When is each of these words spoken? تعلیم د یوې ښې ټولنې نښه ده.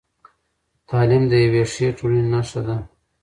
تعلیم 0.89 1.23
د 1.31 1.33
یوې 1.45 1.63
ښې 1.73 1.87
ټولنې 1.97 2.23
نښه 2.33 2.61
ده. 2.67 2.75